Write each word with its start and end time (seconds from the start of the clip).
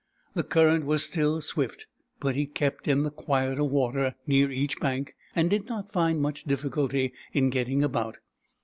The 0.33 0.41
cur 0.41 0.65
rent 0.65 0.85
was 0.87 1.05
still 1.05 1.41
swift, 1.41 1.85
but 2.19 2.33
he 2.33 2.47
kept 2.47 2.87
in 2.87 3.03
the 3.03 3.11
quieter 3.11 3.63
water 3.63 4.15
near 4.25 4.49
each 4.49 4.79
bank, 4.79 5.13
and 5.35 5.47
did 5.47 5.67
not 5.67 5.91
find 5.91 6.19
much 6.19 6.43
difficulty 6.43 7.13
in 7.33 7.51
getting 7.51 7.83
about. 7.83 8.17